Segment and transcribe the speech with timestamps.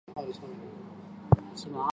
[0.03, 1.85] 县名来自波尼族印第安人。